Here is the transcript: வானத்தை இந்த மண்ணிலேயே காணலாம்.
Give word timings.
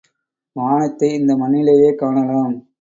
வானத்தை 0.55 1.13
இந்த 1.13 1.35
மண்ணிலேயே 1.35 1.95
காணலாம். 1.95 2.67